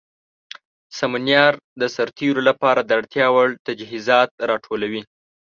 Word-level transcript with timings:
سمونیار 0.99 1.53
د 1.81 1.83
سرتیرو 1.95 2.41
لپاره 2.49 2.81
د 2.83 2.89
اړتیا 2.99 3.25
وړ 3.35 3.49
تجهیزات 3.67 4.29
راټولوي. 4.49 5.01